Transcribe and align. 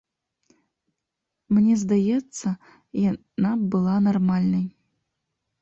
Мне 1.57 1.75
здаецца, 1.83 2.47
яна 3.11 3.51
б 3.61 3.71
была 3.77 3.95
нармальнай. 4.11 4.65